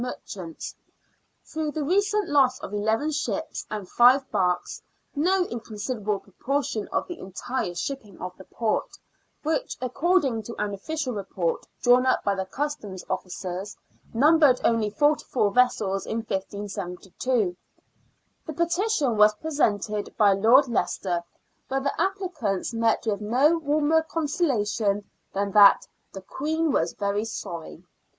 [0.03, 0.75] 63 merchants,
[1.45, 4.81] through the recent loss of eleven ships and live barks—
[5.15, 8.97] no inconsiderable proportion of the entire shipping of the port,
[9.43, 13.77] which, according to an official report drawn up by the Customs officers,
[14.11, 17.55] numbered only forty four vessels in 1572.
[18.47, 21.23] The petition was presented by Lord Leicester,
[21.69, 27.23] but the applicants met with no warmer consola tion than that" the Queen was very
[27.23, 27.83] sorry."